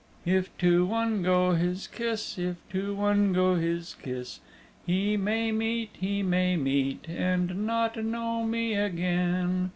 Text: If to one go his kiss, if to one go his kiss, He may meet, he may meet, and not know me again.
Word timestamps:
If 0.25 0.57
to 0.57 0.83
one 0.83 1.21
go 1.21 1.51
his 1.51 1.85
kiss, 1.85 2.39
if 2.39 2.55
to 2.71 2.95
one 2.95 3.33
go 3.33 3.53
his 3.53 3.93
kiss, 4.01 4.39
He 4.83 5.15
may 5.15 5.51
meet, 5.51 5.91
he 5.93 6.23
may 6.23 6.55
meet, 6.57 7.05
and 7.07 7.67
not 7.67 8.03
know 8.03 8.43
me 8.43 8.73
again. 8.73 9.69